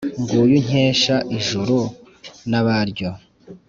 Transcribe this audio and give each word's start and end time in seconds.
nguyu 0.19 0.55
nkesha 0.65 1.15
ijuru 1.37 1.77
n’abaryo 2.49 3.11